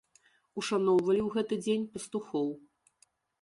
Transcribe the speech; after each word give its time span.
Ушаноўвалі 0.61 1.21
ў 1.23 1.29
гэты 1.35 1.55
дзень 1.67 1.85
пастухоў. 1.93 2.51